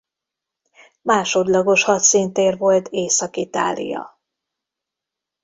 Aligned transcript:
Másodlagos 1.01 1.83
hadszíntér 1.83 2.57
volt 2.57 2.87
Észak-Itália. 2.87 4.19